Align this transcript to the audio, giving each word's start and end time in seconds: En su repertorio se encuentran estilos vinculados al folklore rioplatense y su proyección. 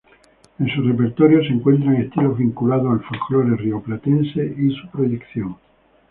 En 0.57 0.67
su 0.73 0.81
repertorio 0.81 1.41
se 1.43 1.49
encuentran 1.53 1.93
estilos 1.97 2.35
vinculados 2.35 2.91
al 2.91 3.03
folklore 3.05 3.55
rioplatense 3.55 4.43
y 4.57 4.71
su 4.75 4.89
proyección. 4.89 5.57